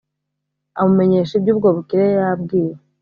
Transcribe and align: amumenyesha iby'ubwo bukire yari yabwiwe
amumenyesha 0.79 1.33
iby'ubwo 1.35 1.67
bukire 1.75 2.01
yari 2.05 2.17
yabwiwe 2.27 2.75